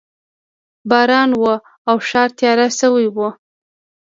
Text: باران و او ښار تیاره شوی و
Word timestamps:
باران 0.89 1.29
و 1.41 1.45
او 1.89 1.97
ښار 2.07 2.29
تیاره 2.37 2.67
شوی 2.79 3.05
و 3.15 3.17